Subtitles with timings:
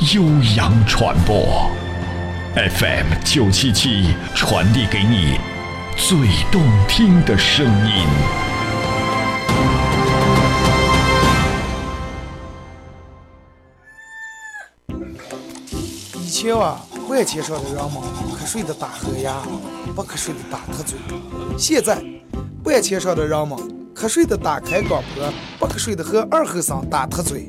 [0.00, 0.22] 悠
[0.58, 1.70] 扬传播
[2.54, 5.38] ，FM 九七七传递给你
[5.96, 6.18] 最
[6.52, 8.06] 动听的声音。
[16.20, 17.94] 以前啊，万千上的人们
[18.38, 19.40] 瞌睡的打呵牙，
[19.94, 20.98] 不瞌睡的打特嘴。
[21.58, 22.04] 现在，
[22.64, 23.58] 万千上的人们
[23.94, 27.48] 瞌睡的打开广播，不瞌睡的和二和尚打特嘴。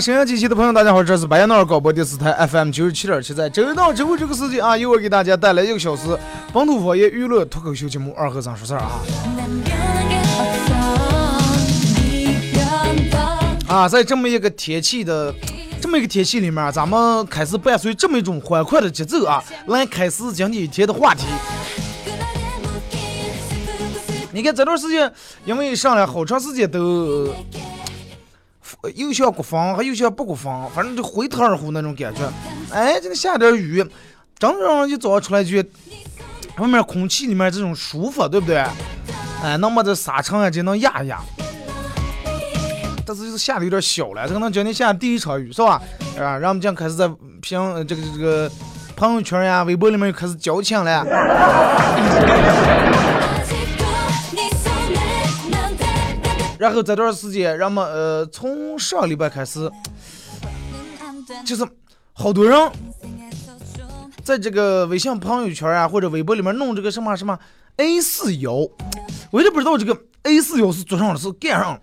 [0.00, 6.18] 沈阳机器的朋友，大家好，这是白彦淖尔广播电视台 FM 九十七点七，在周到周五这个时间啊，由我给大家带来一个小时
[6.52, 8.90] 本土方言娱乐脱口秀节目《二和尚说事儿》啊。
[13.68, 15.32] 啊，在这么一个天气的
[15.80, 21.24] 这么一个天气里面，咱们开始伴随这么一种欢快的节奏啊，来开始今天一天的话题。
[24.32, 25.12] 你看这段时间，
[25.44, 27.32] 因为上来好长时间都。
[28.90, 32.20] 又像刮风，还又像不刮风，反正就灰头二乎那种感觉。
[32.70, 33.84] 哎，这个下点雨，
[34.38, 35.56] 正正一早上出来就
[36.58, 38.64] 外面空气里面这种舒服，对不对？
[39.42, 41.20] 哎，那么这沙尘啊就能压一压。
[43.06, 45.80] 但是就是下的有点小了，这可能今天下第一场雨是吧？
[46.18, 47.06] 啊，然后我们就开始在
[47.42, 48.50] 评这个这个
[48.96, 51.04] 朋友圈呀、微博里面又开始矫情了。
[56.64, 59.70] 然后这段时间，人们呃，从上个礼拜开始，
[61.44, 61.62] 就是
[62.14, 62.58] 好多人
[64.24, 67.38] 在这个微信朋友圈啊，或者微博里面弄这个什么什么
[67.76, 68.66] A 四腰，
[69.30, 71.80] 我也不知道这个 A 四腰是做上了是干上了。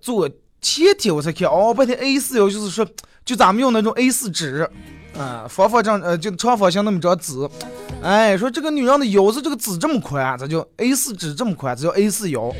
[0.00, 0.26] 昨
[0.62, 2.88] 前天我才看，哦，半天 A 四腰就是说，
[3.26, 4.66] 就咱们用那种 A 四纸，
[5.18, 7.48] 啊，方方正呃，就长方形那么张纸。
[8.02, 12.52] 哎，说这个女人的腰子这个纸这么宽，这叫 A 四纸这么宽，这叫 A 四腰。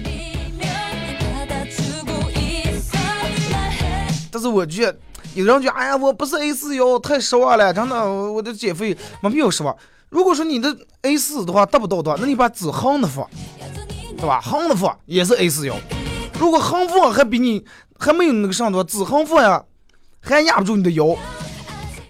[4.31, 4.99] 但是我觉得
[5.35, 9.77] 有人觉得，哎呀，我不是 A 四腰，太失望了，真的，我的减肥没必要失望。
[10.09, 13.29] 如果说你的 A 四的话达不到的话，那你把纸横着放，
[14.17, 14.41] 对吧？
[14.41, 15.75] 横着放也是 A 四腰。
[16.39, 17.65] 如果横放还比你
[17.99, 19.65] 还没有那个上多，纸横放呀，
[20.21, 21.17] 还压不住你的腰。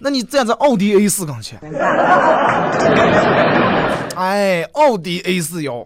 [0.03, 1.57] 那你站在奥迪 A 四跟前，
[4.17, 5.81] 哎，奥迪 A 四幺，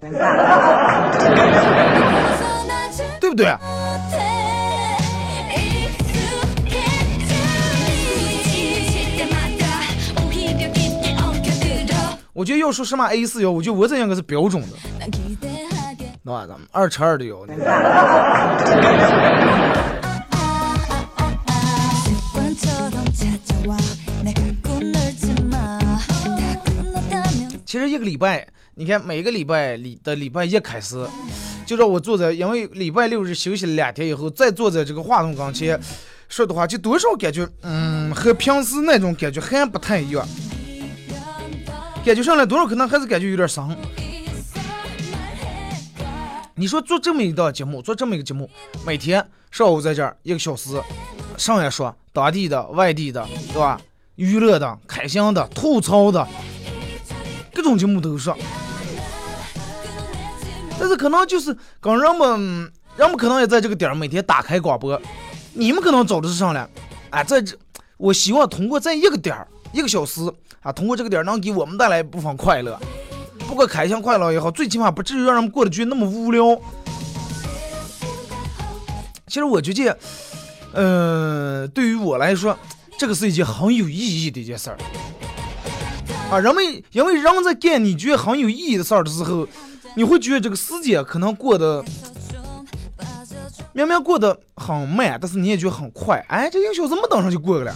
[3.19, 3.55] 对不对？
[12.34, 14.69] 我觉得要说什么 A 四幺，我觉得我这应该是标准的，
[16.23, 16.47] 那吧？
[16.47, 17.38] 咱们二乘二的幺。
[27.67, 31.05] 其实一个礼拜，你看每个礼拜里的礼拜一开始，
[31.66, 35.78] 就让我坐在，因为礼拜六日休息了两天以后，再坐在这个话筒跟前
[36.29, 40.25] 说的话，就多少感觉，嗯，和平时那种感觉还不太一样。
[42.05, 43.75] 感觉上来多少可能还是感觉有点伤。
[46.55, 48.49] 你说做这么一档节目，做这么一个节目，
[48.85, 49.22] 每天
[49.52, 50.81] 上午在这儿一个小时，
[51.35, 53.78] 上来说当地的、外地的，对吧？
[54.16, 56.25] 娱乐的、开心的、吐槽的。
[57.57, 58.37] 各种节目都上，
[60.79, 65.01] 但是可能就是跟人们，人们可能也在这个点儿每天打开广播，
[65.53, 66.69] 你们可能找的是上来，
[67.09, 67.57] 哎，在这，
[67.97, 70.21] 我希望通过在一个点儿一个小时
[70.61, 72.79] 啊，通过这个点儿能给我们带来一部分快乐，
[73.39, 76.61] 不过开心快乐也好，最起码不至于让人们过得去那么无聊。
[79.25, 79.97] 其实我觉得，
[80.73, 82.55] 呃，对于我来说，
[82.99, 84.77] 这个是一件很有意义的一件事儿。
[86.29, 89.47] 啊，人们因为人们在干你觉得很有意义的事儿的时候，
[89.96, 91.84] 你会觉得这个时间可能过得
[93.72, 96.24] 明明过得很慢，但是你也觉得很快。
[96.28, 97.74] 哎，这一个小时没等上就过去了。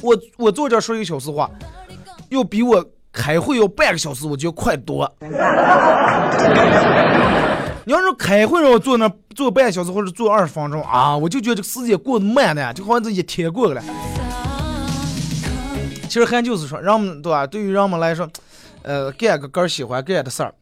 [0.00, 1.50] 我我坐这说一个小时话，
[2.30, 5.12] 要比我开会要半个小时，我觉得快多。
[7.84, 13.82] 你要是开会让我坐那坐半小时或者坐二十分钟啊，我就觉得这个时间过得慢的，就好像这一天过去了。
[16.06, 17.46] 其实还就是说，人们对吧？
[17.46, 18.28] 对于人们来说，
[18.82, 20.54] 呃，干个个喜欢干的事儿，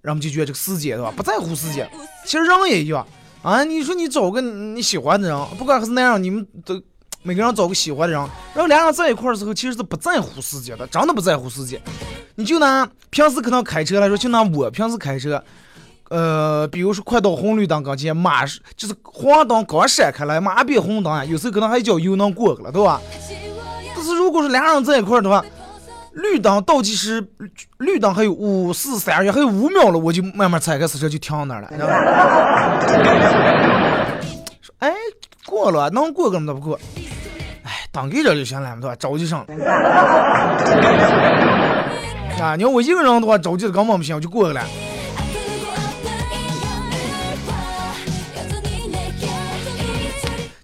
[0.00, 1.12] 人们就觉得这个时间对吧？
[1.16, 1.90] 不在乎时间。
[2.24, 3.06] 其实人也一样
[3.42, 3.64] 啊。
[3.64, 6.80] 你说你找个你喜欢的人，不管还是男人，你们都
[7.22, 8.20] 每个人找个喜欢的人，
[8.54, 11.80] 然后两人在一块儿的时候，其实是不在乎时间的，真的不在乎时间。
[12.34, 15.42] 你就拿平时可能开车来说，就拿我平时开车，
[16.08, 23.00] 呃，比如说快到红绿灯跟前，马上就是黄灯刚闪开来，马变红灯，有时候可能还叫油能过去了，对吧？
[24.04, 25.44] 但是如果是俩人在一块儿的话，
[26.14, 27.24] 绿灯倒计时，
[27.78, 31.94] 绿灯还有五四三二还有五秒了，我就慢慢踩开刹车就停到那儿了，知道吧？
[34.60, 34.92] 说哎，
[35.46, 36.80] 过了，能过根本都不过，
[37.62, 38.96] 哎，当给这就行了，对吧？
[38.96, 39.46] 着急上。
[42.40, 44.64] 啊，你要我一个人的话，着急的根本不行，我就过去了。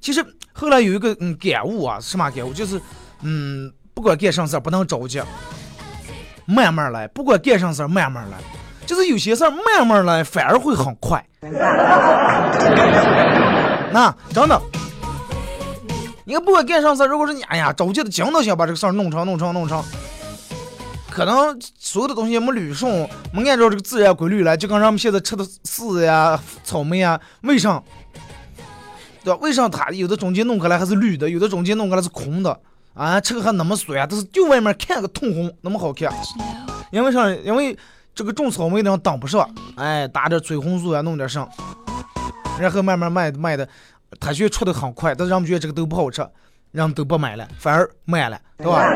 [0.01, 2.53] 其实后来有一个嗯感悟啊，什么感悟？
[2.53, 2.83] 就是。
[3.23, 5.21] 嗯，不管干啥事儿不能着急，
[6.47, 7.09] 慢慢来。
[7.09, 8.39] 不管干啥事儿慢慢来，
[8.87, 11.25] 就是有些事儿慢慢来反而会很快。
[13.91, 14.61] 那真的，
[16.25, 19.83] 你不管干啥事儿，如果是你哎呀着急的，紧都想把这个事儿弄成、弄成、弄成，
[21.11, 27.83] 可能所有的东西没捋顺，没按照这个自然规律来，就跟咱们现在吃的柿子呀、草莓呀，为啥？
[29.25, 29.41] 对吧？
[29.43, 32.61] 为啥它有的中间弄开来还是绿的，有的中间弄开来是空的？
[32.99, 36.13] 啊，吃个还那么酸，但是就外面看个通红，那么好看。
[36.91, 37.31] 因为啥？
[37.31, 37.79] 因为
[38.13, 41.49] 这个种草莓的人挡不上，哎，打点催红素啊，弄点上，
[42.59, 43.69] 然后慢慢卖卖的，
[44.19, 46.27] 他却出的很快，但是人们觉得这个都不好吃，
[46.73, 48.83] 人们都不买了，反而卖了，对吧？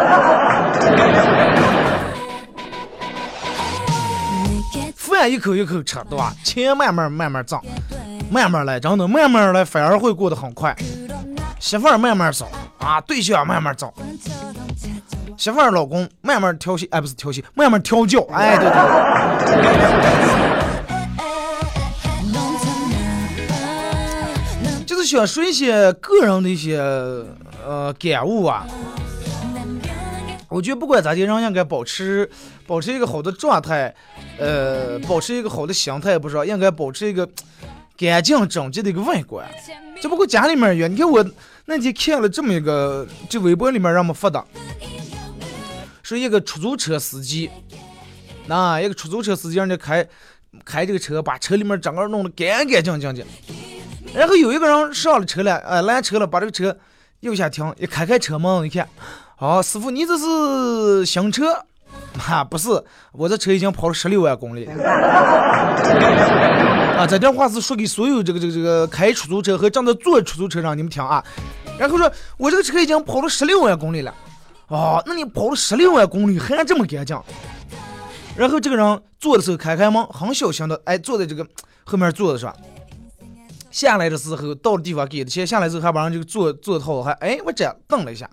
[4.96, 6.34] 饭一口一口吃，对吧？
[6.42, 7.60] 钱慢慢慢慢挣，
[8.32, 10.76] 慢慢来，真的慢慢来，反而会过得很快。
[11.62, 12.48] 媳妇儿慢慢找
[12.80, 13.94] 啊，对象慢慢找。
[15.38, 18.20] 媳妇儿老公慢慢调戏，哎，不是调戏，慢慢调教。
[18.32, 18.74] 哎，对对。
[24.74, 26.78] 对就是想说一些个人的一些
[27.64, 28.66] 呃感悟啊。
[30.48, 32.28] 我觉得不管咋地，人应该保持
[32.66, 33.94] 保持一个好的状态，
[34.36, 37.24] 呃，保持一个好的心态，不是应该保持一个
[37.96, 39.46] 干净整洁的一个外观。
[40.00, 41.24] 只不过家里面远，你看我。
[41.74, 44.44] 那天看了这么一个，就微博里面让我们发的，
[46.02, 47.50] 是一个出租车司机，
[48.46, 50.06] 那一个出租车司机让家开
[50.66, 53.24] 开这个车，把车里面整个弄得干干净净的。
[54.12, 56.76] 然后有一个人上了车了，呃，拦车了，把这个车
[57.20, 58.86] 右下停，一开开车门，一看，
[59.38, 61.54] 哦，师傅，你这是新车？
[62.28, 62.68] 啊，不是，
[63.12, 64.66] 我这车已经跑了十六万公里。
[66.92, 71.24] 啊，这段话是说给所有这个这个这个开出租车和正在坐出租车上你们听啊。
[71.78, 74.14] 然后说，我这个车已经跑了十六万公里了。
[74.68, 77.20] 哦，那你跑了十六万公里还这么干净？
[78.36, 81.46] 然后这个人坐的时候开开门，很小心的，哎，坐在这个
[81.84, 82.54] 后面坐的是吧？
[83.70, 88.28] 下来的时候到了地方给的钱，下来之后还把人这个坐坐套还哎，我这样瞪了一下。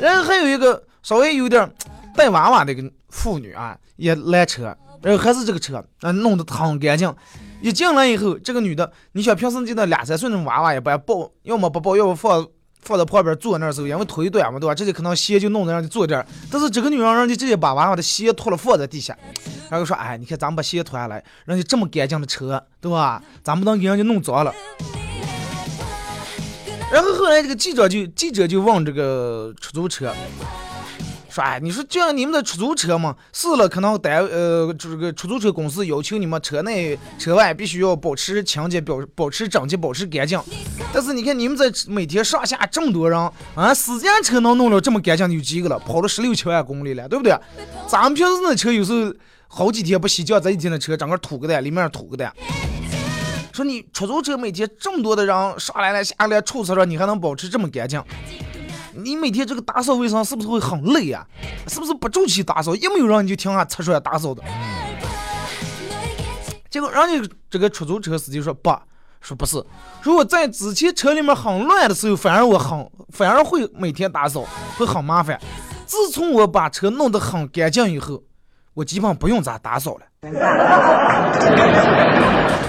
[0.00, 1.70] 然后还有一个稍微有点。
[2.12, 7.08] 带娃娃的一个妇女啊，也拦车，然后还是这个车啊，弄得很干净。
[7.62, 12.46] 一进来以后，这个女的，你想平时就那两三岁那种娃娃，也不抱，要么不抱，要么放
[12.80, 14.74] 放在旁边坐那时候，因为腿短嘛，对吧？
[14.74, 16.26] 这里可能鞋就弄得让你坐这儿。
[16.50, 19.14] 但是这个女人，人家直接把娃娃的鞋脱了放在地下，
[19.68, 23.22] 然后说：“哎，你看咱们把鞋脱下来，人家这么干净的车，对吧？
[23.44, 24.54] 咱不能给人家弄脏了。”
[26.90, 30.12] 然后后来这个记者就记者就问这个出租车。
[31.30, 40.38] 说哎，你说就像你们的出租车嘛，是了，可能单呃，这个出租车公司要求你们车内车外必须要保持清洁，保保持整洁，保持干净。
[40.92, 43.18] 但是你看你们在每天上下这么多人
[43.54, 45.78] 啊，私家车能弄了这么干净的有几个了？
[45.78, 47.32] 跑了十六七万公里了，对不对？
[47.86, 49.14] 咱们平时那车有时候
[49.46, 52.32] 好几天不洗脚，这一天的车整个土个的，里面土个的。
[53.52, 58.02] 说你出租车每天这么多的人上来了下来臭死了，你还能保持这么干净？
[58.94, 61.24] 你每天这个打扫卫生是不是会很累啊？
[61.68, 62.74] 是不是不住气打扫？
[62.74, 64.42] 一没有人你就听下擦出来打扫的。
[66.68, 68.70] 结果人家这个出租车司机说不，
[69.20, 69.64] 说不是，
[70.02, 75.40] 如果在之前车里面很乱的时候，反而我很反而会每天打扫，会很麻烦。
[75.86, 78.22] 自从我把车弄得很干净以后，
[78.74, 80.06] 我基本不用咋打扫了。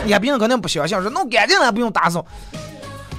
[0.04, 2.25] 你别人肯定不相信，说弄干净了不用打扫。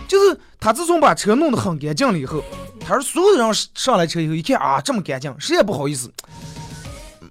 [0.09, 2.43] 就是他自从把车弄得很干净了以后，
[2.85, 6.12] 他说所有的人上来车以后一看啊这么干净，谁也不好意思。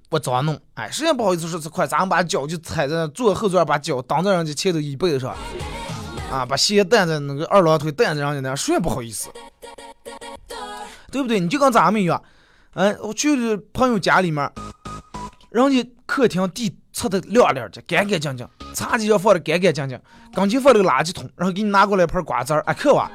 [0.09, 5.35] 我咋弄，哎，谁也不好意思说这块，咱们把脚就踩在坐后座，把脚挡在人家前头椅背上，
[6.29, 9.29] 啊，把鞋垫在那个二郎腿垫在人家那，谁也不好意思，
[11.11, 11.39] 对不对？
[11.39, 12.21] 你就跟咱们一样，
[12.73, 14.51] 嗯，我去朋友家里面，
[15.49, 18.47] 人家客厅地擦的亮亮的，干干净净。
[18.73, 19.99] 茶几上放的干干净净，
[20.33, 23.09] 刚前放了个垃圾桶，然后给你拿过来一盘瓜子儿，啊，嗑哇！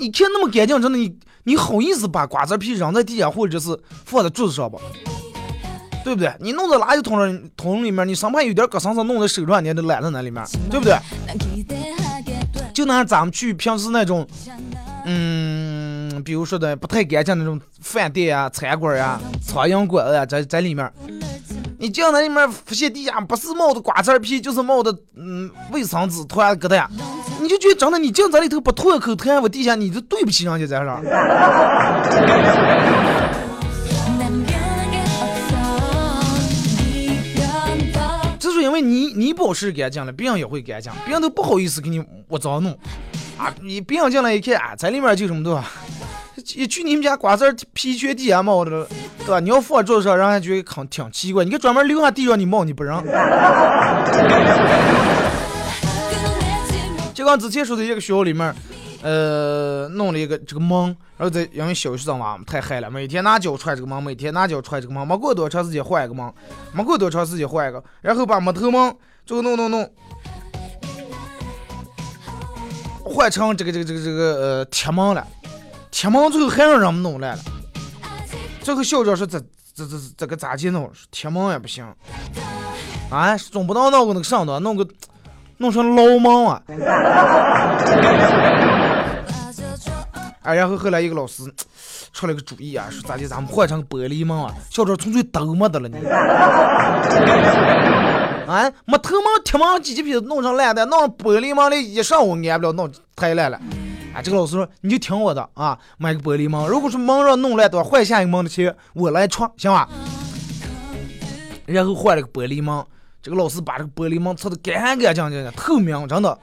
[0.00, 1.16] 一看那么干净，真的你
[1.48, 3.74] 你好意思把瓜子皮扔在地下，或者是
[4.04, 4.78] 放在桌子上吧？
[6.04, 6.30] 对不对？
[6.40, 10.94] 你弄在垃圾桶上桶里面，你生怕有点搁上上弄在手上，你都懒在那里面，对不对？
[12.74, 14.28] 就拿咱们去平时那种，
[15.06, 20.92] 嗯，比如说的不太干净那种饭店啊、餐馆啊、苍蝇馆啊，在在里面。
[21.80, 26.86] 你进那里面发现地下不是冒的瓜子皮，就是冒的嗯卫生纸团疙瘩，
[27.40, 31.02] 你就觉得真的，你进这里头不吐一口痰，我地下你就对不起人家在这儿。
[38.40, 42.70] 这是因为你你保持干净了，别人也会干净，别人都不好意思给你我脏弄
[43.36, 43.52] 啊！
[43.62, 45.62] 你别人进来一看啊，在里面就这么多。
[46.54, 48.86] 一去你们家瓜子皮全地下冒的了，
[49.18, 49.40] 对吧？
[49.40, 51.44] 你要放桌子上，人家觉得很挺奇怪。
[51.44, 53.04] 你给专门留下地上你冒，你不让。
[57.18, 58.54] 就刚之前说的一个学校里面，
[59.02, 66.32] 呃，弄了一个这个门，然后在因为小学生嘛太嗨了，每天拿脚踹这个门，每天拿脚踹这个门，没过多长时间换一个门，
[66.72, 68.96] 没过多长时间换一个，然后把木头门
[69.26, 69.92] 就弄弄弄，
[73.02, 75.26] 换成这个这个这个这个呃铁门了。
[75.90, 77.42] 铁门最后还让人们弄烂了，
[78.62, 79.40] 最后校长说：“这
[79.74, 80.88] 这这这个咋去弄？
[81.10, 81.84] 铁门也不行，
[83.10, 84.86] 啊，总不能弄个那个上头，弄个
[85.58, 86.60] 弄成牢门啊！”
[90.42, 91.42] 哎，然后后来一个老师
[92.14, 93.28] 出了个主意啊，说：“咋的？
[93.28, 95.96] 咱们换成玻璃门啊？”校长纯粹都没的了你。
[98.48, 103.60] 啊，没头门铁门几几皮弄成烂的，弄玻璃门的一上午安不了，弄太烂了。
[104.14, 106.66] 啊这个老师说：“你就听我的啊，买个玻璃门。
[106.66, 109.86] 如果说门上弄烂的话，换下一个门的钱我来出，行吧？”
[111.66, 112.82] 然后换了个玻璃门，
[113.22, 116.38] 这个老师把这个玻璃门擦得干干净净的，透明，真的。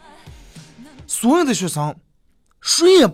[1.08, 1.96] 所有的学生
[2.62, 3.08] 谁也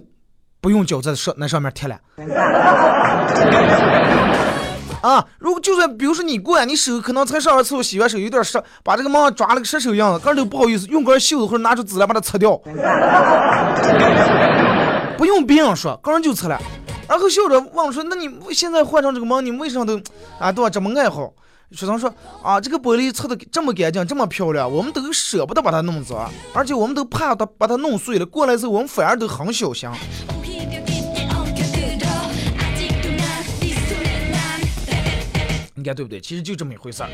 [0.59, 1.99] 不用脚在上那上面贴了。
[5.01, 12.55] 啊，如果就算比如说你过来，你手可能才上完厕所洗完手有点湿，把这个门抓了个湿手样子，个人都不好意思用根袖子或者拿出纸来把它擦掉。
[15.17, 16.59] 不用别人说，个人就擦了。
[17.07, 19.99] 然后校长问说：“那你现在换成这个门，你为什么都
[20.39, 21.31] 啊对吧这么爱好？”
[21.71, 22.13] 学生说
[22.43, 28.25] ：“啊，这个玻璃擦的这么干净，这么漂亮，我们都舍不得把它弄脏，而且我们都怕它把它弄碎了。
[28.25, 29.89] 过来之后我们反而都很小心。”
[35.75, 36.21] 应该对不对？
[36.21, 37.09] 其实就这么一回事儿。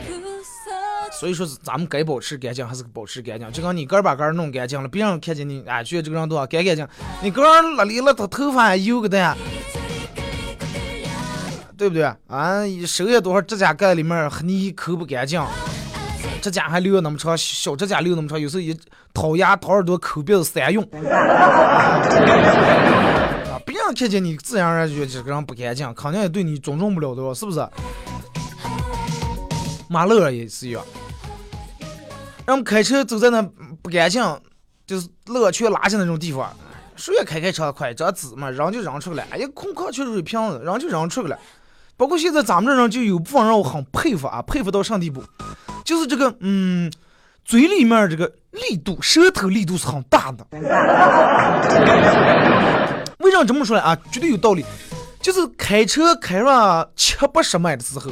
[1.17, 3.49] 所以说，咱们该保持干净还是保持干净。
[3.53, 6.85] 就刚你个儿把个儿弄干净了，别人看见你，哎，觉得这个人多干干净。
[7.23, 9.37] 你个儿邋里邋遢，头发油个的，
[11.77, 12.03] 对不对？
[12.27, 15.41] 啊，手也多少指甲盖里面和泥抠不干净，
[16.41, 18.75] 指甲还留那么长，小指甲留那么长，有时候一
[19.13, 20.83] 掏牙掏耳朵抠鼻子三用。
[23.47, 27.63] 啊，别人看见你，自然而然觉得这个人不干净，肯定也对你尊重不了的，是不是？
[29.89, 30.83] 马路上也是一样，
[32.45, 33.41] 让我们开车走在那
[33.81, 34.21] 不干净，
[34.85, 36.51] 就是乐趣垃圾那种地方，
[36.95, 41.39] 谁也开开车快，这纸嘛扔就扔出来，哎呀空壳去水瓶子扔就扔出去了。
[41.97, 45.23] 包括现在咱们这人就有部分人我很佩服啊，佩服到什地步？
[45.83, 46.91] 就是这个嗯，
[47.43, 50.45] 嘴里面这个力度，舌头力度是很大的。
[53.19, 53.81] 为什么这么说呢？
[53.81, 53.97] 啊？
[54.11, 54.63] 绝对有道理，
[55.19, 58.11] 就是开车开上七八十迈的时候。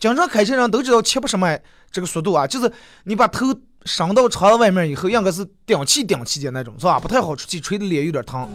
[0.00, 2.72] 经常开车人都知道七八十迈这个速度啊，就是
[3.04, 3.46] 你把头
[3.92, 7.00] 伸到窗子外面以后，应该是顶气顶气的那种，是吧？
[7.00, 8.48] 不太好出气，吹的脸有点疼。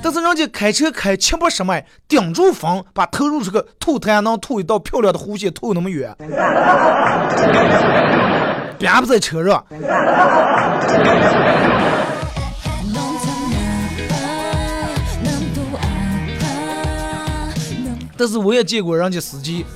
[0.00, 6.14] 但是人家开车开七八十迈，顶住风，把头入这个吐痰，能吐一道漂亮的弧线，吐那么远，
[8.78, 9.66] 别不在车上。
[18.16, 19.66] 但是我也见过人家司机。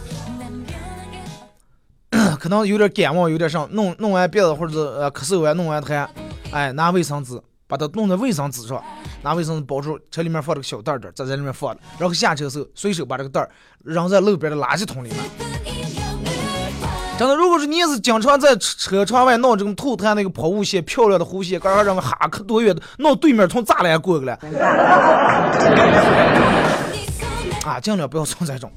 [2.41, 6.09] 可能有点感冒，有点上弄弄完鼻子或者呃咳嗽完弄完痰，
[6.51, 8.83] 哎，拿卫生纸把它弄在卫生纸上，
[9.23, 13.51] 拿卫生纸包住，车里面放了个小袋袋，在这里面放的，然后下车时候随手把这个袋儿
[13.85, 15.19] 扔在路边的垃圾桶里面。
[17.19, 24.33] 真的，如果说你也是经常在车窗外弄这种透探那个抛物线，漂亮的弧线，刚刚认为哈可多远的，弄对面从栅栏过去了。
[27.67, 28.73] 啊，尽量不要送这种。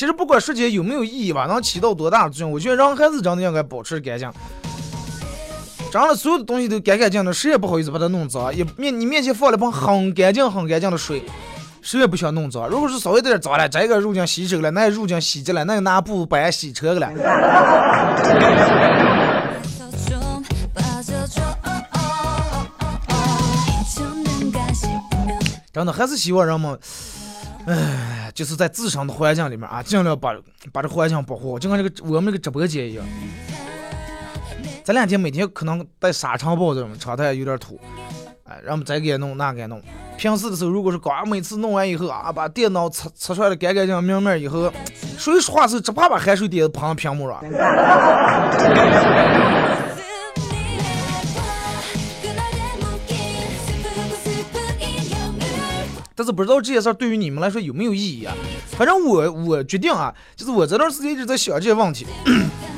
[0.00, 4.32] 其实不管说起有没有意义吧，能起到多大的作用，我觉得人还是真的应该保持干净。
[5.92, 8.50] 长了，所有的东西都干干净净，谁也不好意思把它弄脏。
[8.56, 11.22] 也面你面前放了盆很干净、很干净的水，
[11.82, 12.66] 谁也不想弄脏。
[12.66, 17.12] 如果是稍微有点脏了，这个入镜洗手了，那入镜洗洁了，那个拿布把人洗车了。
[25.74, 26.80] 真的还是希望人们。
[27.66, 30.34] 哎，就是在自身的环境里面啊，尽量把
[30.72, 33.04] 把这环境保护好，就跟这个我们这个直播间一样。
[34.82, 37.78] 这两天每天可能带沙尘暴这种，窗台有点土，
[38.44, 39.80] 哎，让我们这个也弄那个也弄。
[40.16, 44.72] 平时的时候，如果是刚每次弄完以后啊，把电脑擦擦出来的干干净净明明以后，
[45.18, 47.42] 谁说话时候只怕把汗水滴喷屏幕上。
[56.32, 58.34] 不知道这些事儿对于你们来说有没有意义啊？
[58.76, 62.06] 反正我我决定啊，就是我这段时间一直在想这些问题，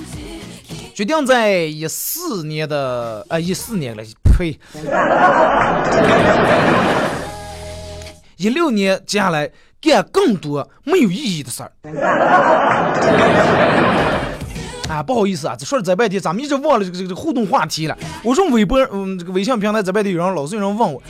[0.95, 4.03] 决定在一四年的啊一四年了，
[4.37, 4.59] 呸，
[8.37, 11.73] 一六年接下来干更多没有意义的事儿。
[14.89, 17.97] 啊，不好意思啊，这说了这半天，咱们一直忘了这个这个互动话题了。
[18.23, 21.03] 我说微博，嗯，这个微信平台这半天有人老是有人问我。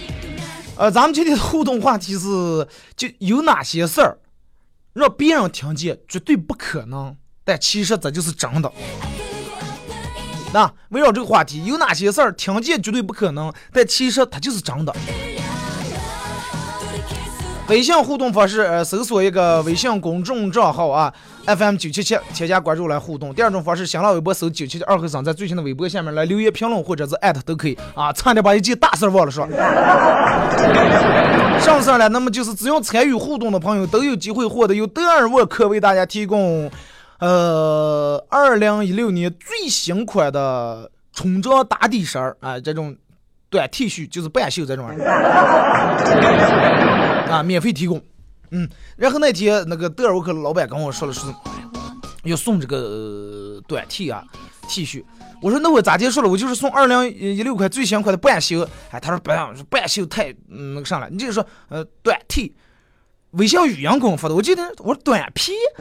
[0.76, 4.18] 呃，咱们今天的互动话题是：就有哪些事儿
[4.94, 8.72] 让别人听见绝对不可能，但其实这就是真的。
[10.52, 14.94] 那围绕这个话题，有哪些事儿听见绝对不可能，但其实它就是真的。
[17.68, 21.12] 微信互动方式，呃，搜索一个微信公众账号啊
[21.46, 23.34] ，FM 九七七，添加关注来互动。
[23.34, 28.12] 第二种方式，新浪微博搜九七七二和尚，在最新的微博下面来留言评论或者是艾特都可以啊。
[28.12, 29.46] 差点把一件大事忘了说，
[31.60, 32.08] 上事了。
[32.08, 36.70] 那么就是只要参与互动的朋友都有机会获得由德尔沃克为大家提供，
[37.18, 42.96] 呃，二零一六年最新款的冲装打底衫儿啊，这种。
[43.50, 44.88] 短 T 恤就是半袖这种
[47.28, 48.00] 啊，免费提供。
[48.52, 51.34] 嗯，然后那天那个德尔沃克老板跟我说了说
[52.24, 54.22] 要送这个短 T 啊
[54.68, 55.02] T 恤，
[55.40, 56.28] 我说那我咋接受了？
[56.28, 58.68] 我就是送二零一六款最新款的半袖。
[58.90, 62.54] 哎，他说不让，半袖太那个上了，你就是说呃短 T。
[63.32, 65.52] 微信语音给我发的，我记得我说短 P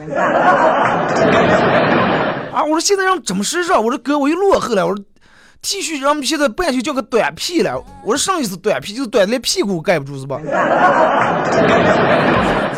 [2.50, 3.84] 啊，我说现在让怎么时尚？
[3.84, 5.04] 我说哥，我又落后了，我说。
[5.64, 7.80] T 恤，让我们现在半袖叫个短屁了。
[8.02, 10.40] 我说上一次短屁就是短的连屁股盖不住是吧？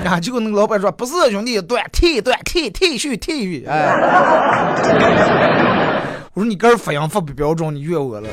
[0.05, 3.69] 啊，结果那个老板说不是兄弟，短 T 短 T T 恤 T 恤。
[3.69, 3.91] 哎，
[6.35, 8.29] 我说你个人发音发不标准，你怨我了。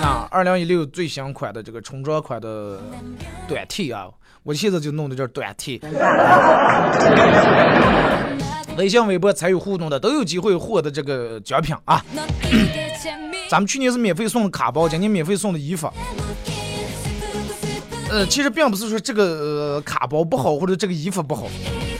[0.00, 2.80] 那，二零一六最新款的这个冲装款的
[3.48, 4.06] 短 T 啊，
[4.42, 5.80] 我现在就弄的这短 T。
[8.76, 12.04] 微信、微博参与互动的都有机会获得这个奖品啊！
[13.48, 15.88] 咱们去年是免费送的卡包，今年免费送的衣服。
[18.14, 21.48] 呃，其实并不是说这个卡包不好或者这个衣服不好，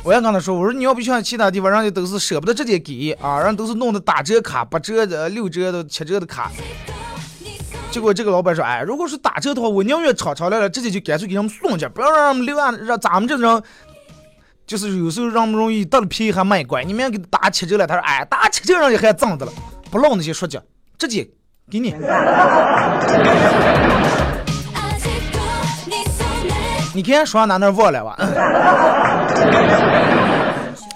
[0.04, 6.52] 我也跟他说，我说你要不像其他地方，人家都是舍不得直接给啊，人都是弄的打折卡、八折的、六折的、七折的卡。
[7.90, 13.60] 结果这个老板说，哎，如果是打折的话，我宁愿厂商来了直接就干脆给他们送去，不要让他们留啊，让咱们这种。
[14.68, 19.52] 就是有时候让不容易得了便宜还卖乖，你们给打七折了，他说哎，打七折人家还挣的了，
[19.90, 20.62] 不唠那些说教，
[20.96, 21.28] 直接
[21.68, 21.92] 给你。
[26.94, 28.16] 你看说哪那忘了吧？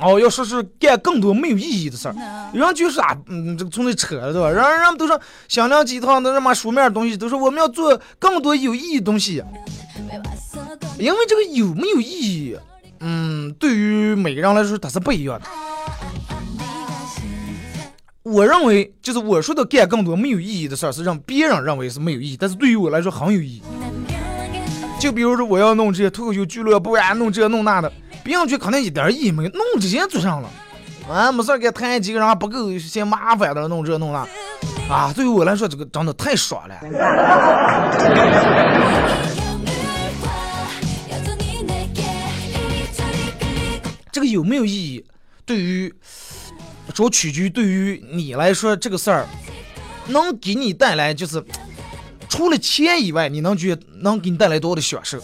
[0.01, 2.15] 哦，要说是干更多没有意义的事儿，
[2.55, 4.49] 人就是啊，嗯，这个从那扯对吧？
[4.49, 9.43] 人人们都说响亮鸡汤的什么书面东西，都说我们要做更多有意义的东西，
[11.01, 12.57] 因为这个有没有意义？
[13.01, 15.47] 嗯，对于每个人来说，它是不一样的。
[18.23, 23.63] 我认为，就是我说的干更多没有意义的事儿，是让别人认为是没有意义，但是对于我来说很有意义。
[24.99, 27.91] 就比如说，我要弄这些脱口秀俱乐部啊，弄这弄那的，
[28.25, 30.51] 别人去肯定一点意义没有，弄这些做上了，
[31.09, 34.27] 啊，没事给谈几个人还不够嫌麻烦的，弄这弄那，
[34.93, 36.75] 啊，对于我来说，这个真的太爽了。
[44.11, 45.05] 这个有没有意义？
[45.47, 45.95] 对于
[46.93, 49.25] 主取决于对于你来说，这个事儿
[50.09, 51.41] 能给你带来就是
[52.29, 55.19] 除了钱以外，你能觉能给你带来多少的享受？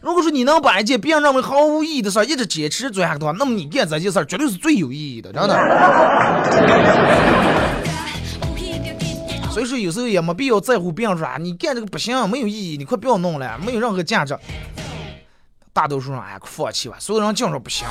[0.00, 5.54] 如果说你能把一件别人认为毫无意义的事儿一直坚持做下去的话，那么你干这件事儿绝对是最有意义的，真的。
[9.50, 14.38] 所以说有时候也没必要在乎别人说啊，你干这个不行，没有意义，你快不要弄了，没有任何价值。
[15.72, 17.86] 大多数人哎，放弃吧，所有人净说不行。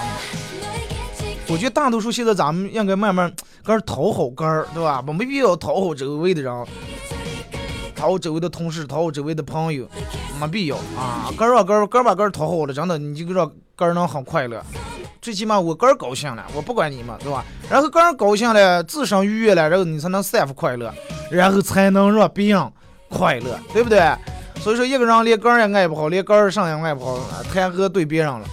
[1.49, 3.33] 我觉得大多数现在咱们应该慢慢
[3.63, 5.01] 跟讨好跟儿，对吧？
[5.07, 6.53] 我没必要讨好周围的人，
[7.95, 9.87] 讨好周围的同事，讨好周围的朋友，
[10.41, 11.31] 没必要啊。
[11.37, 14.61] 跟儿把跟儿跟儿把跟儿讨好了，真的你就让跟儿能很快乐。
[15.21, 17.45] 最起码我个人高兴了，我不管你们，对吧？
[17.69, 20.93] 然后个人高兴了，自身愉悦了，然后你才能散发快乐，
[21.31, 22.71] 然后才能让别人
[23.09, 24.01] 快乐，对不对？
[24.59, 27.17] 所以说，一个人连个人也爱不好，连个人上也爱不好，
[27.53, 28.45] 谈何对别人了？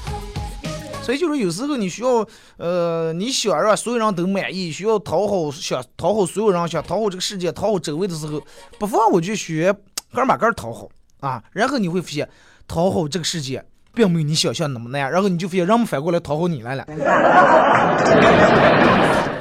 [1.04, 8.42] 所以就是有时候你需要，呃，你想让所有人都满意，需要讨好，想讨好所有人，想讨好这个世界，讨好周围的时候，
[8.78, 9.70] 不妨我就学
[10.14, 10.88] 个人把个人讨好
[11.20, 12.26] 啊，然后你会发现，
[12.66, 13.62] 讨好这个世界
[13.92, 16.86] 并没有你想象那么难，然后你就发现人们反过来讨好你来了。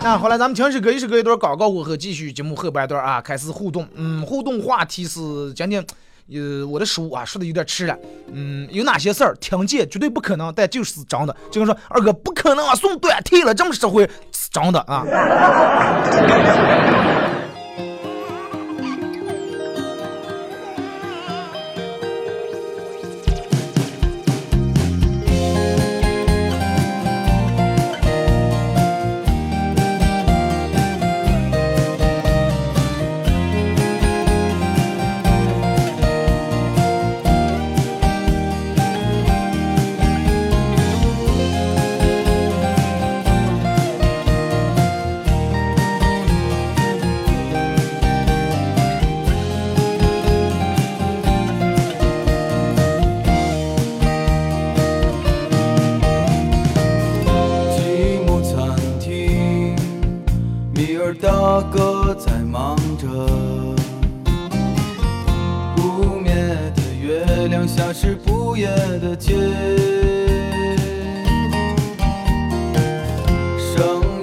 [0.04, 3.88] 那好了，咱们停止隔一首歌一段广告过后，继续节目后半段啊，开始互动。
[3.94, 5.82] 嗯，互动话题是今天。
[6.32, 7.98] 呃，我的书啊说的有点迟了。
[8.32, 11.36] 嗯，有哪些事儿听见绝对不可能，但就是真的。
[11.52, 14.10] 就跟说二哥不可能啊，送短替了，这么社会，
[14.52, 15.04] 真的啊。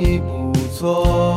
[0.01, 1.30] 你不错。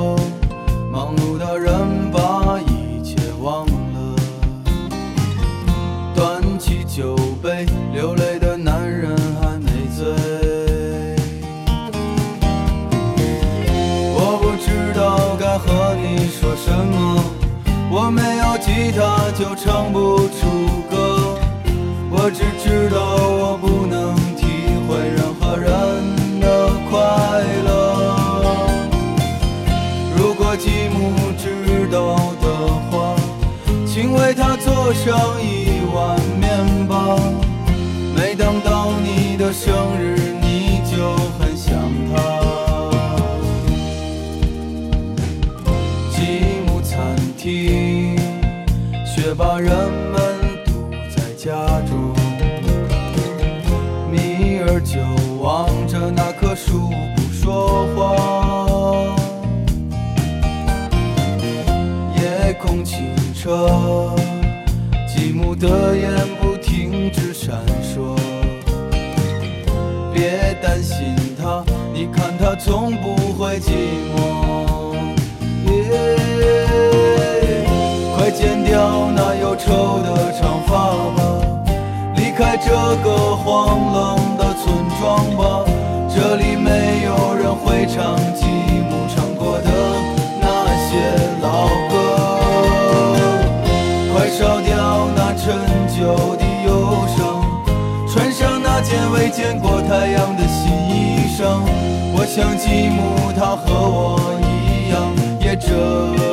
[65.63, 68.17] 的眼不停止闪烁，
[70.13, 73.71] 别担心他，你看他从不会寂
[74.13, 74.93] 寞。
[75.71, 75.71] 耶，
[78.17, 81.23] 快剪掉那忧愁的长发吧，
[82.17, 82.71] 离开这
[83.01, 85.63] 个荒冷的村庄吧，
[86.13, 88.62] 这里没有人会唱起。
[99.13, 101.61] 未见过太阳的新衣裳，
[102.15, 106.32] 我想吉姆他和我一样也遮。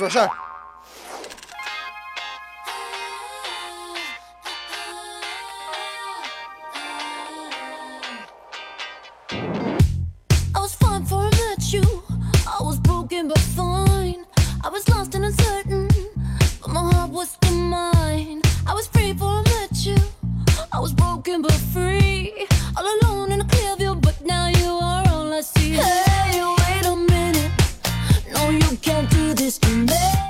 [0.00, 0.49] 说事儿。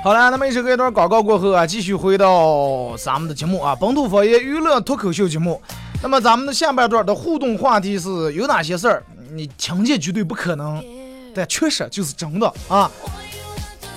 [0.03, 5.61] 好了，那么一首歌一段广告过后啊，继续回到咱们的节目啊，本土方言娱乐脱口秀节目。
[6.01, 10.83] 那么咱们的下半段的互动话题是有哪些事儿你听见绝对不可能，
[11.35, 12.89] 但确实就是真的啊。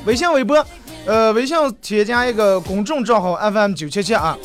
[0.04, 0.62] 微信、微博，
[1.06, 4.36] 呃，微信添加一个公众账号 FM 九七七啊，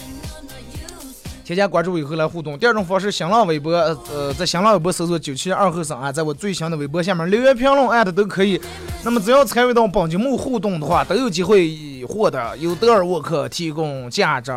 [1.49, 2.59] 添加关注以后来互动。
[2.59, 8.61] 第二种方式，新浪微博，呃，在新浪微博搜索九七二后生啊，在我最新的微博下面留言评论艾特都可以。
[9.03, 14.51] 那么只要参与到本节目互动的话，都有机会获得由德尔沃克提供价值，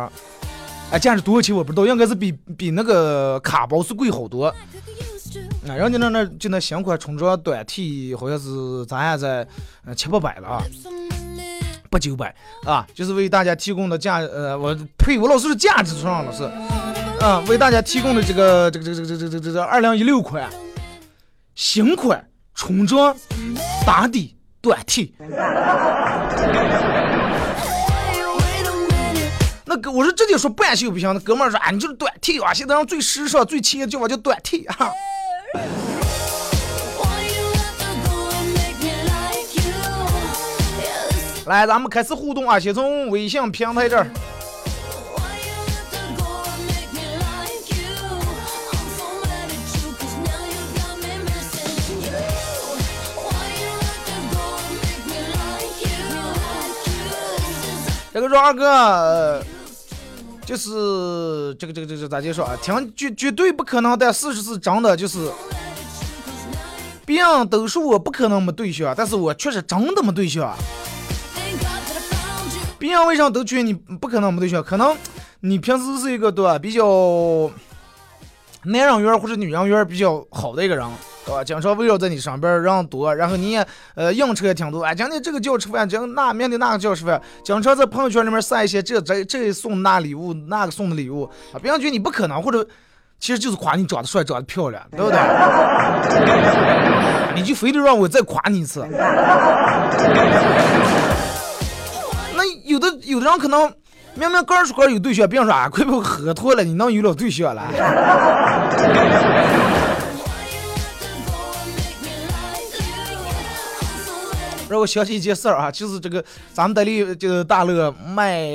[0.91, 4.53] 哎，价值多少钱我不知道，应该是比比那个卡包是贵好多。
[4.53, 5.71] Used to.
[5.71, 9.47] 啊，人家那那就那新款冲装短 T 好像是咱还在
[9.95, 10.63] 七八百了啊，
[11.93, 12.33] 八九百
[12.65, 16.43] 啊，就是为大家提供的价呃，我呸，我老是说价值上老师，
[17.19, 20.49] 啊，为大家提供的这个这个这个这个这个这个这二零一六款
[21.53, 23.15] 新款冲装
[23.85, 25.13] 打底短 T，
[29.65, 34.89] 那哥我说直接说半袖不行，那哥们儿说啊，你就是短 T 啊，现在让最时尚最气的叫法叫短 T 啊。
[41.45, 44.07] 来，咱们开始互动啊，先从微信平台这儿。
[58.13, 59.43] 这个说二哥，
[60.45, 62.55] 就是这个这个这个咋介绍啊？
[62.61, 65.29] 听绝绝对不可能，但事实是真的，就是
[67.05, 70.55] 别人都说我不可能没对象，但是我确实真的没对象。
[72.83, 74.61] 别人为啥都觉得你不可能没对象？
[74.61, 74.93] 可能
[75.39, 77.49] 你平时是一个对吧，比较
[78.63, 80.85] 男人缘或者女人缘比较好的一个人，
[81.25, 81.41] 对吧？
[81.41, 83.65] 经常围绕在你身边人多，然后你也
[83.95, 92.67] 呃应酬也挺多，哎，今天这个叫吃饭，今那明天那个叫吃饭，经常在朋友圈里面晒一些这这这送那礼物，那个送的礼物啊，别人觉得你不可能，或者
[93.17, 95.17] 其实就是夸你长得帅，长得漂亮，对不对？
[97.33, 98.85] 你就非得让我再夸你一次。
[103.13, 103.71] 那有的人可能
[104.15, 107.63] 明明个儿说个儿有对象，别人说啊，快被我喝脱了，你能有了对象了？
[114.69, 118.47] 让我想起一件事儿啊，就是这个咱们这里就是大乐卖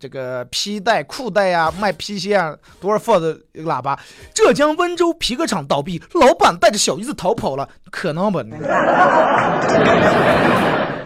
[0.00, 3.96] 这个皮带、裤带呀、卖皮鞋啊，多少放的喇叭。
[4.34, 8.42] 浙江温州皮革厂倒闭，老板带着小姨子逃跑了，可能吧？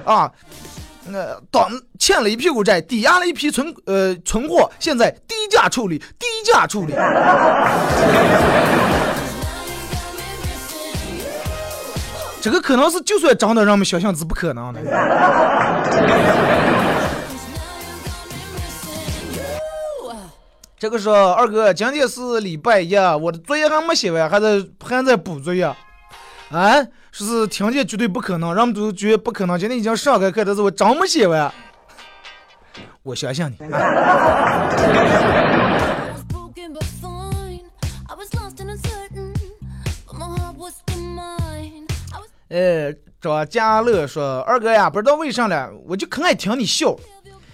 [0.06, 0.32] 啊，
[1.10, 1.68] 那当
[1.98, 6.94] 欠了一屁股债，抵押了一批存呃存货，现在低价处理，低价处理。
[12.40, 14.80] 这个可能是就算真的，让我们想象是不可能的。
[20.78, 25.70] 这个时候，二哥，今天是礼拜一，我的作业还没写完，还在还在补作业。
[26.50, 26.82] 啊，
[27.12, 29.56] 说是听见绝对不可能，人们都觉得不可能。
[29.58, 31.52] 今天已经上开课，但是我真没写完。
[33.02, 33.56] 我相信你。
[42.48, 46.96] 呃， 张佳乐说：“二哥呀，不知道为啥了，我就可爱听你笑，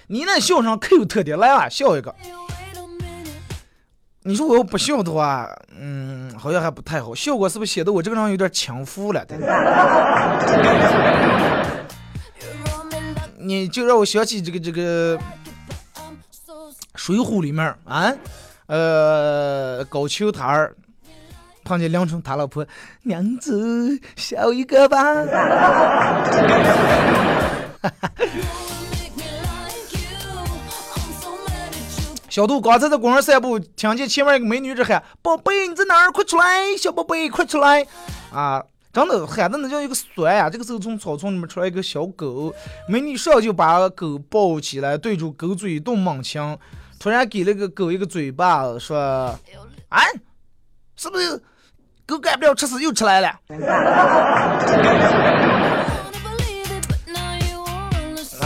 [0.06, 2.14] 你那笑声可有特点，来吧，笑一个。”
[4.26, 9.24] 你说我要不笑的话，嗯，好像还不太好，效果是不是显得我这个人有点轻浮了？
[13.38, 15.16] 你就让我想起这个这个
[16.96, 18.12] 《水浒》里面啊，
[18.66, 20.74] 呃，高俅他儿
[21.62, 22.66] 碰见梁冲他老婆，
[23.02, 24.98] 娘子笑一个吧。
[32.36, 36.12] 小杜刚才在公园散步，听见前面一个美女在喊：“宝贝，你在哪儿？
[36.12, 36.76] 快出来！
[36.76, 37.82] 小宝贝，快出来！”
[38.30, 40.50] 啊，真的喊的那叫一个酸呀！
[40.50, 42.54] 这个时候从草丛里面出来一个小狗，
[42.90, 46.58] 美女上就把狗抱起来，对住狗嘴一顿猛亲，
[47.00, 48.98] 突然给了个狗一个嘴巴，说
[49.88, 50.02] ：“啊，
[50.94, 51.42] 是不是
[52.04, 53.32] 狗干不了吃屎又出来了？”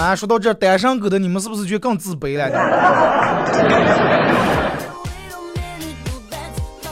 [0.01, 2.49] 啊，说到这单身狗的，你们是不是就更自卑了？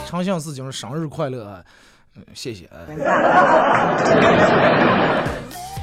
[0.05, 1.59] 长相思讲生日快乐啊！
[2.35, 2.85] 谢谢啊。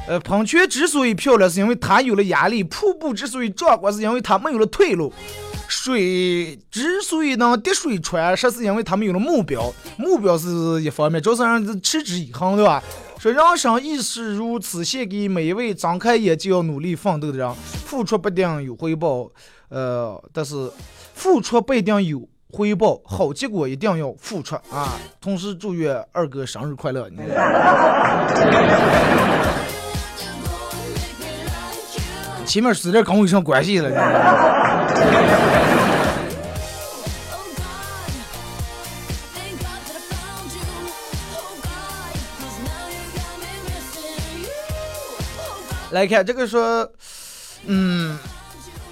[0.07, 5.11] 呃，喷泉之所以漂亮，是因为它有了压力；瀑布之所以壮观，是因为它没有了退路；
[5.67, 9.73] 水之所以能滴水穿石，是因为他们有了目标。
[9.97, 12.83] 目标是一方面，主要是让人持之以恒，对吧？
[13.19, 17.53] 说人生亦是如此，献给每一位张开眼就要努力奋斗的人。
[17.85, 19.29] 付出不一定有回报，
[19.69, 20.71] 呃，但是
[21.13, 24.99] 付出不一定有回报，好结果一定要付出啊！
[25.19, 27.09] 同时祝愿二哥生日快乐！
[32.47, 33.89] 前面说点跟我有什么关系了？
[45.91, 46.89] 来看这个说，
[47.65, 48.17] 嗯，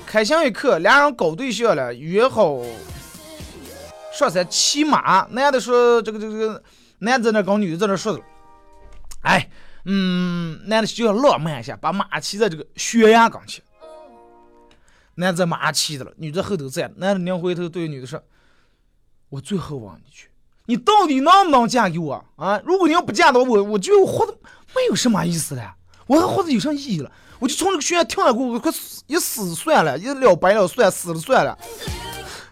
[0.06, 2.62] 开箱一刻，俩人搞对象了，约好
[4.14, 5.26] 上山骑马。
[5.30, 6.62] 男的说这个这个这个，
[7.00, 8.20] 男的在那跟女的在那说的，
[9.22, 9.50] 哎，
[9.86, 13.62] 嗯，男的就要浪漫一下，把马骑在这个悬崖上去。
[15.16, 18.22] 男的马骑着了，女的后头站，男的拧回头对女的说
[19.30, 20.30] ：“我最后望你去，
[20.66, 22.60] 你到底能不能嫁给我啊？
[22.66, 24.34] 如果你要不嫁的话，我我就活的
[24.76, 25.76] 没有什么意思了。”
[26.08, 27.12] 我还活着有啥意义了？
[27.40, 28.72] 我就从这个悬崖跳下去，我快
[29.08, 31.58] 一死算了，一了百了算，死了算了。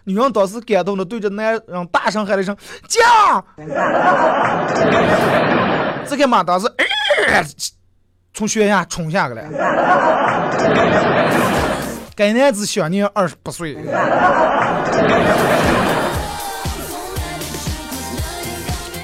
[0.04, 2.56] 女人当时感动的对着男人大声喊了一声
[2.88, 3.44] “嫁”，
[6.08, 6.84] 这个马当时哎
[8.32, 9.44] 从悬崖冲下去了。
[12.16, 13.74] 该男子享年二十八岁。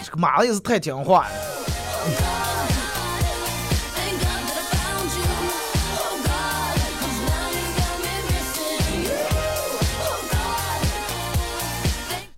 [0.05, 1.31] 这个马子也是太听话了。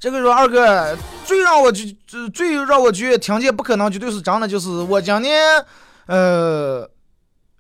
[0.03, 1.85] 这个说二哥最让我就
[2.31, 5.41] 最让我觉得听见不可能绝对是真的，就是我今年，
[6.07, 6.89] 呃，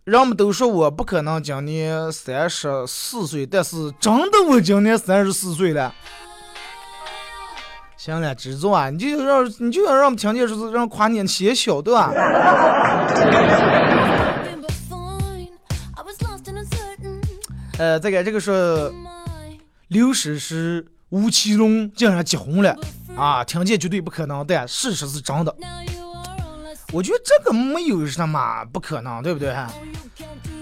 [0.04, 5.94] 人们都说我不可能今年三十四岁，但是真的我今年三十四岁了。
[7.96, 12.12] 行了，知足啊，你就让你就要让听见说是让夸年纪小，对吧？
[17.78, 18.92] 呃，再给这个说
[19.88, 20.86] 刘诗诗。
[21.10, 22.74] 吴奇隆竟然结婚了
[23.16, 23.44] 啊！
[23.44, 25.54] 听见绝对不可能，但事实是真的。
[26.92, 29.54] 我觉得这个没有什么不可能，对不对？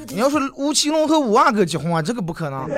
[0.08, 2.68] 你要说吴奇隆和五阿哥结婚啊，这个不可能。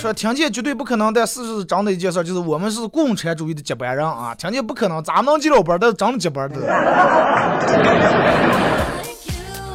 [0.00, 4.32] 说听见绝对不可能，但事实是真的一件事，就是我们是共产主义的接班人啊！
[4.36, 6.56] 听见不可能，咱们能接老班，但是真的接班的。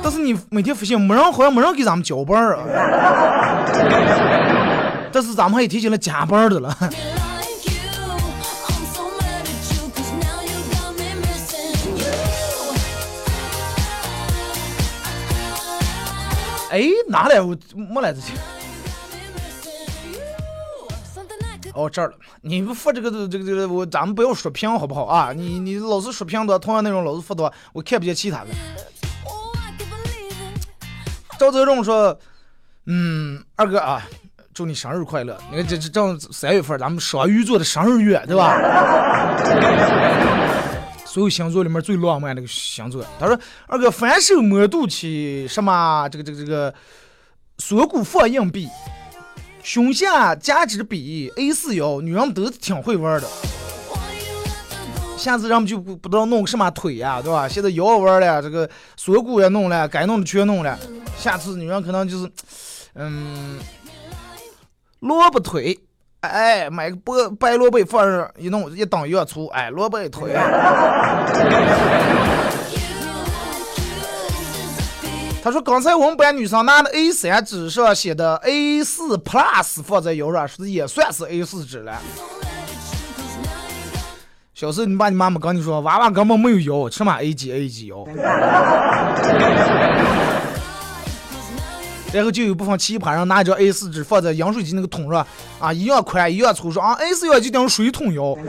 [0.02, 2.60] 但是你每天发现没人，好像没人给咱们交班啊。
[5.14, 6.76] 但是咱们还提醒了加班的了。
[16.72, 17.40] 哎，哪来？
[17.40, 18.36] 我没来之前。
[21.76, 22.16] 哦，这儿了。
[22.42, 25.32] 你不发这个这个这个，我咱们不要刷屏好不好啊？
[25.34, 28.48] 你你老是刷屏多，同样内容老是发多，我看不见其他的。
[31.38, 32.18] 赵泽荣说
[32.86, 34.02] ：“嗯，二哥啊，
[34.54, 35.38] 祝你生日快乐！
[35.50, 38.56] 你看这这正三月份，咱们双鱼座的生日月，对吧？
[41.06, 43.04] 所有星座里面最浪漫那个星座。
[43.20, 46.74] 他说：二哥反手摸肚脐，什么这个这个这个
[47.58, 48.68] 锁骨放硬币，
[49.64, 53.28] 胸下夹支笔 A 四腰，女人们都挺会玩的。
[55.18, 57.48] 下次咱们就不不知道弄个什么腿呀，对吧？
[57.48, 60.78] 现在腰弯了，这个锁骨也弄了，该弄的全弄了。
[61.18, 62.30] 下次女人可能就是，
[62.96, 63.58] 嗯，
[65.04, 65.78] 萝卜腿，
[66.22, 70.34] 哎，买个白白萝卜放上一弄一当月粗，哎，萝卜腿。
[75.44, 82.00] 他说：“刚才我们班女生拿的 A 3纸上写的 A 4 Plus 放在腰上，说也算是 A 4纸了。
[84.54, 88.06] 小时候你爸你妈妈跟你说，娃娃根本没有腰，什么 A 几 A 几腰。
[92.14, 95.28] 然后就有部分奇葩人拿一张 A 4纸放在饮水机那个桶上，
[95.60, 98.38] 啊，一样宽一样粗，说啊 A 4腰就等于水桶腰。”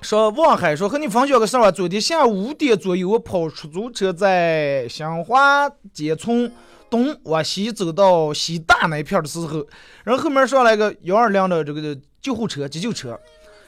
[0.00, 6.50] 说望海说和你分享个事儿啊，昨天下午五点左右，我跑出租车在新华街从
[6.90, 9.66] 东往西走到西大那一片的时候，
[10.04, 13.18] 然后后面上来个幺二零的这个救护车急救车，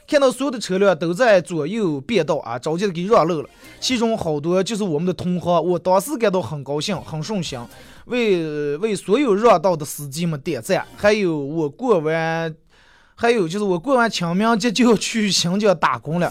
[0.06, 3.48] 看到所有的车辆都在左右变道啊，着急的给让路了，
[3.80, 7.58] 其中好多就是我们的同行，我当时感到很高兴，很顺心，
[8.06, 12.54] 为为所有让道的司机们点赞，还有我过完。
[13.18, 16.30] 还有就是我过完清明节就要去新疆打工了，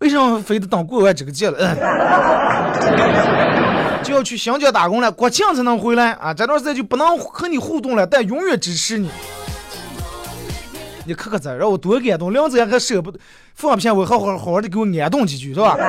[0.00, 1.56] 为什么非得等过完这个节了？
[4.02, 6.34] 就要去新疆打工了，国庆才能回来啊！
[6.34, 9.08] 这段时间就不能和你互动了，但永远支持你。
[11.06, 13.18] 你可可赞，让我多感动，两子还舍不得
[13.54, 15.76] 放片，我好好好好的给我安动几句，是吧？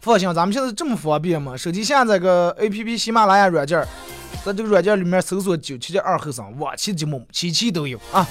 [0.00, 3.86] 放心，咱们现在这么方便嘛，手机下载个 A P P 喜马拉雅软件。
[4.42, 8.26] 在这个软件里面搜索“九七的二后生”，往期节目期期都有啊。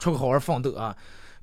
[0.00, 0.92] 出个好玩放豆啊！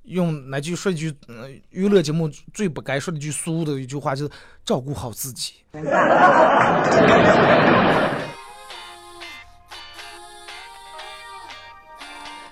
[0.04, 4.32] 用那句说一句，嗯，娱乐节目最不该说的句俗的一句话就是
[4.66, 5.54] “照顾好自己”。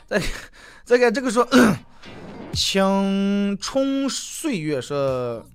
[0.08, 0.22] 再
[0.86, 1.48] 再看这个说，
[2.54, 5.46] 青春岁月说。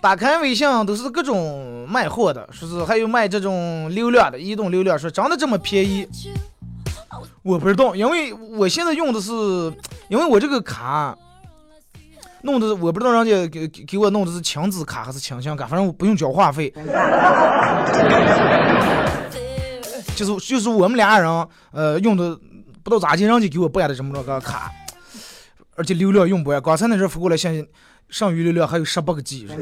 [0.00, 6.04] 打开微信都是各种卖货的，说是还有卖这种流量的，移动流量，说真的这么便宜？
[7.44, 9.30] 我不知道，因为我现在用的是，
[10.08, 11.16] 因为我这个卡
[12.42, 16.68] 弄的，我不知道人家给给我弄的是亲子卡还是亲情卡，反正我不用交话费，
[20.16, 22.36] 就是就是我们俩人，呃，用的
[22.84, 24.70] 不知道咋地，人家给我办的这么个卡，
[25.76, 27.66] 而且流量用不完，刚才那人发过来信息。
[28.08, 29.48] 剩余流量还有十八个 G，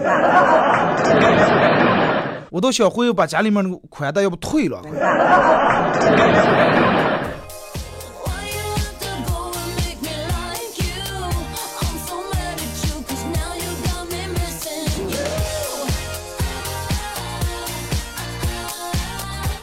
[2.50, 4.82] 我都想回把家里面那个宽带要不退了。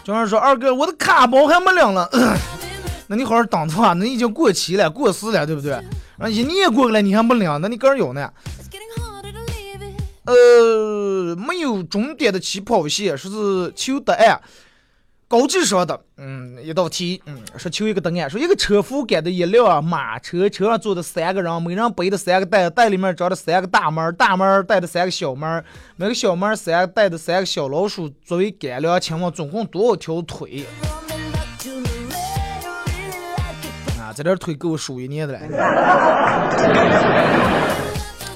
[0.05, 2.10] 张二说：“二哥，我的卡包还没领了，
[3.08, 5.74] 那你好好等着啊，那已经过期了，过时了，对不对？
[6.18, 8.32] 啊，一年过了你还没领，那你个人有呢？”
[10.26, 14.41] 呃，没有终点的起跑线，说是求答案，
[15.30, 25.64] 高智商的，嗯，一道题，嗯，说求一个答案，说一个车夫赶的一辆马车，车上坐的三个人，每人背的三个袋，袋里面装着三个大门，大门带的三个小门，
[25.95, 30.66] 每个小门三个带的三个小老鼠作为干粮，请问总共多少条腿？
[34.18, 35.39] 在这点腿够数一年的了。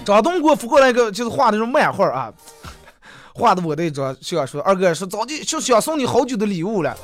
[0.05, 2.31] 张东给我发过来一个，就是画那种漫画啊，
[3.33, 6.95] 画的我的一张，想说二哥说早就就想送你好久的礼物了。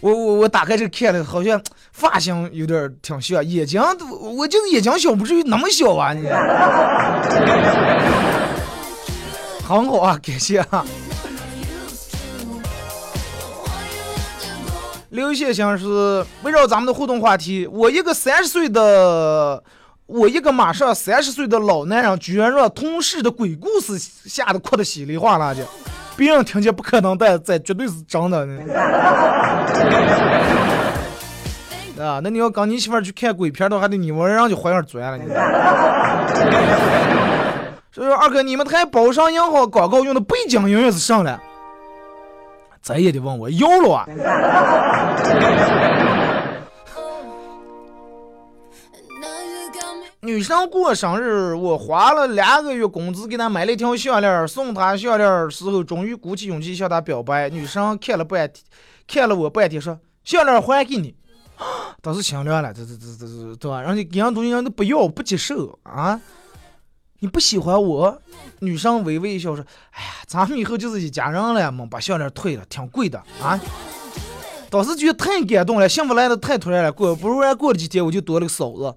[0.00, 1.60] 我我我打开这看了，好像
[1.92, 3.82] 发型有点挺像，眼睛
[4.36, 6.28] 我就是眼睛小，不至于那么小啊你。
[9.66, 10.86] 很好啊，感谢啊。
[15.18, 19.60] 刘先生是围绕咱们的互动话题，我一个三十岁的。
[20.06, 25.62] 我一个马上三十岁的老男人，居然让同事的鬼故事吓得哭得稀里哗啦的，
[26.16, 28.38] 别人听见不可能，但这绝对是真的。
[32.02, 35.24] 啊，那你要跟你媳妇去看鬼片的话，还得你闻人就怀上钻了你。
[37.92, 41.38] 所以说，二哥，你们台宝商银行广告用的背景音乐是啥了？
[42.88, 44.08] 咱也得问我要了啊。
[50.20, 57.50] 女生过生日，我花了两个月工资给她买了一条项链，送她项链时候，终于鼓起勇气向她表白。
[57.50, 58.64] 女生看了半天，
[59.06, 61.14] 看了我半天，说：“项链还给你。”
[62.00, 63.82] 当时心凉了，这这这这这对吧？
[63.82, 66.18] 人家给人东西人都不要，不接受啊！
[67.20, 68.16] 你不喜欢我？
[68.60, 73.58] 女生微微一笑说：“哎呀，咱们以后就是一家人了嘛，把项链退了，挺贵的啊。”
[74.70, 76.92] 当时觉得太感动了，幸福来的太突然了。
[76.92, 78.94] 过不如然过了几天，我就多了个嫂子。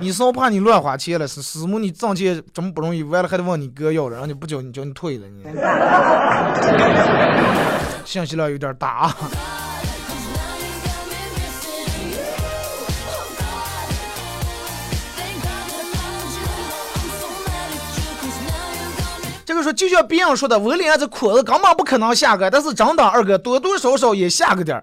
[0.00, 5.42] 你嫂怕你乱花钱了，是师母你挣钱这么不容易，完了还得问你哥要了，然后你不交你叫你退了你。
[8.04, 9.16] 信息量有点大啊。
[19.46, 24.82] 这个说就像别人说的，我脸这裤子根本不可能下个，但是真的二哥多多少少也下个点儿。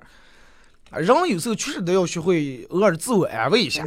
[0.97, 3.83] 人有时候确实都要学会偶尔自我安慰一下。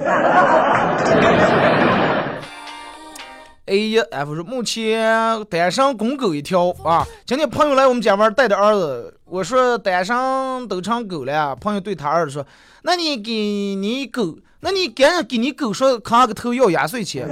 [3.64, 7.07] A 呀 F 说目前单身公狗一条啊。
[7.24, 11.57] 今天朋友来我们家玩，带着儿子，我说单身都成狗了。
[11.57, 12.47] 朋友对他儿子说
[12.85, 13.33] ：“那你给
[13.77, 17.27] 你狗，那你赶紧给你狗说磕个头要压岁钱。”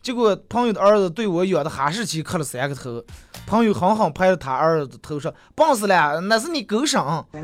[0.00, 3.04] 结果朋友的儿子对我养的哈士奇磕了三个头，
[3.46, 7.04] 朋友狠狠拍了他儿子的头说：“棒死了，那是你狗生。”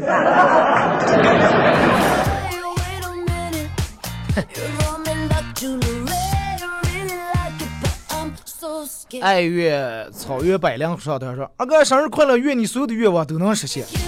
[9.20, 13.84] 爱乐草原百灵上头说：“二哥生日快乐，愿你所有的愿望都能实现。”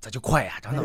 [0.00, 0.82] 这就快呀，真的。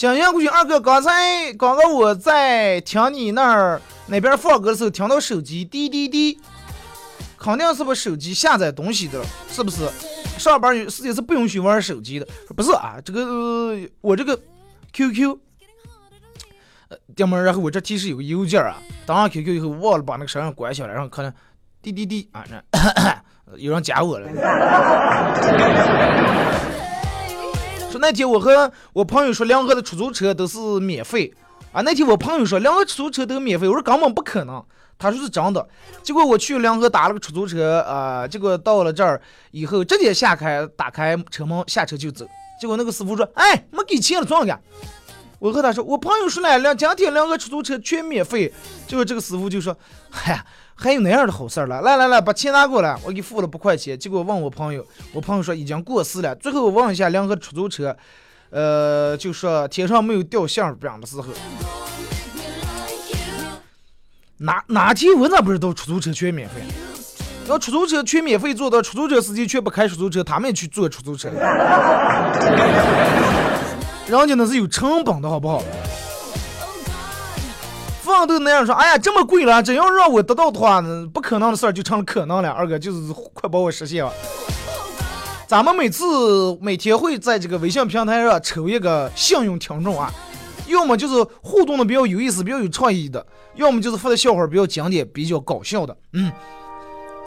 [0.00, 6.40] 想想过去，二哥刚才刚刚我在听你那儿那边放歌的时候，听到手机滴滴滴，
[7.36, 9.86] 肯定是把手机下载东西的，是不是？
[10.38, 12.26] 上班有时间是不允许玩手机的，
[12.56, 12.96] 不是啊？
[13.04, 14.40] 这个、我这个
[14.94, 15.36] QQ，
[16.88, 21.30] 呃，电门，然后我这提示有个邮件啊，登上 QQ 以后忘了把那个声音关小了，然后可能
[21.82, 22.58] 滴滴滴啊，那
[23.58, 24.30] 有人加我了。
[27.90, 31.32] 说那天我和我朋友说两河的出租车都是免费
[31.72, 31.82] 啊。
[31.82, 34.64] 那天我朋友说两河出租车都免费，我说根本不可能。
[34.96, 35.66] 他说是真的。
[36.02, 39.20] 结果我去两河打了个出租车啊，结果到了这儿
[39.50, 42.24] 以后直接下开打开车门下车就走。
[42.60, 44.60] 结果那个师傅说：“哎，没给钱了，撞干？”
[45.40, 48.52] 我和他说：“我朋友说了两今天两个出租车全免费。”
[48.86, 49.76] 结果这个师傅就说
[50.10, 50.44] ：“嗨。”
[50.82, 53.98] 还有那样的好事儿了，来来来，把钱拿过来，我给付了八块钱。
[53.98, 56.34] 结果问我朋友，我朋友说已经过时了。
[56.36, 57.94] 最后我问一下两个出租车，
[58.48, 61.26] 呃，就说天上没有掉馅饼的时候，
[64.38, 66.62] 哪哪天我咋不知道出租车全免费？
[67.46, 71.28] 要出租车全免费坐的，出租车司机却不开出租车，他们去坐出租车，
[74.08, 75.62] 人家那是有成本的好不好？
[78.10, 80.82] 放都那样说，哎呀，这么贵了，真要让我得到的话，
[81.12, 82.50] 不可能的事儿就成了可能了。
[82.50, 84.12] 二哥就是快把我实现了。
[85.46, 90.12] 咱们每次每天会在这个微信平台上抽一个幸运听众啊，
[90.68, 95.96] 要么就是互动的比较有意思、比较有创意的，要么就是发的笑话比较经典、比较搞笑的。
[96.12, 96.30] 嗯，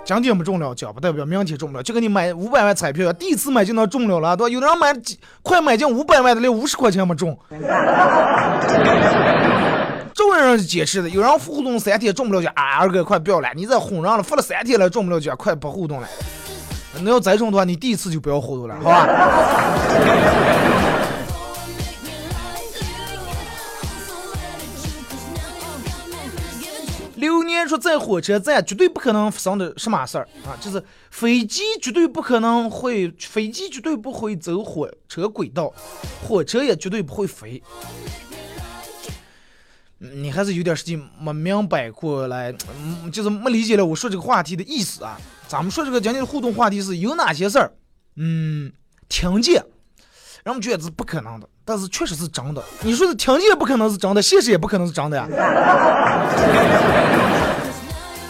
[0.06, 1.84] 今天不中了，奖不代表明天中不了。
[1.84, 4.50] 就跟你买五百万彩票，第一次买就能中了了，对吧？
[4.50, 4.94] 有的人买
[5.42, 7.38] 快买进五百万的，连五十块钱没中。
[10.14, 16.08] 众人解释的，有人互动三天中不了奖，啊，二哥快不要了，你这哄人了，发了三天了中不了奖，快不互动了。
[17.02, 19.08] 那要再中的话，你第一次就不要互动了，好吧？
[27.16, 30.54] 流年说，在火车站绝对不可能发生的什么事儿啊？
[30.60, 35.74] 就是飞机绝对不可能会，飞机绝对不会走火车轨道，
[36.22, 37.64] 火车也绝对不会飞。
[40.12, 45.18] 你还是有点事情没明白过来，嗯就是没理解了我说这个话题的意思啊。
[45.48, 47.72] 咱们说这个今天的互动话题是有哪些事儿？
[48.18, 48.72] 嗯，
[49.08, 49.64] 听见，
[50.44, 52.62] 人们觉得是不可能的，但是确实是真的。
[52.82, 55.28] 你说的听见不可能是真的，现实也不可能是真的呀。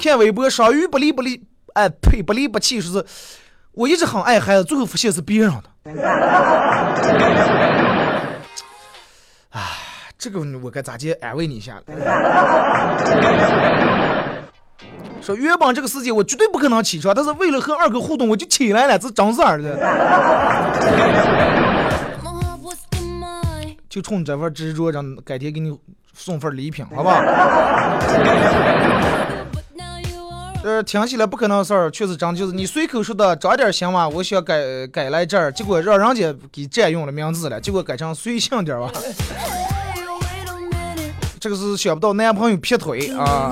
[0.01, 1.41] 看微博，双鱼不离不离，
[1.74, 3.05] 哎呸，不离不弃，说是
[3.71, 5.63] 我一直很爱孩子，最后发现是别人的。
[10.24, 11.82] 这个我该咋接安慰你一下？
[15.21, 19.78] 说原本这个时间我绝对不可能起床，但是为了和二哥互动，我就起来了，这真事儿的。
[23.89, 25.78] 就冲你这份执着，让改天给你
[26.13, 27.21] 送份礼品，好不好？
[30.63, 38.89] 呃，听起来不可能事儿，确实真，就是你随口说的，长点心嘛，我想改改来这儿，结果让人家给占用了名字了，结果改成随性点吧。
[41.44, 43.52] 这个是想不到男朋友劈腿啊！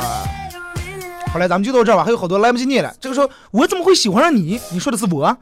[1.34, 2.90] 好嘞，咱们就到这吧，还有好多来不及念了。
[3.02, 4.58] 这个时候，我怎么会喜欢上你？
[4.72, 5.38] 你说的是我？